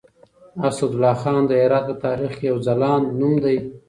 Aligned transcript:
اسدالله 0.67 1.13
خان 1.21 1.37
د 1.47 1.51
هرات 1.61 1.85
په 1.89 1.93
تاريخ 2.05 2.31
کې 2.39 2.45
يو 2.51 2.57
ځلاند 2.67 3.05
نوم 3.19 3.33
دی. 3.43 3.57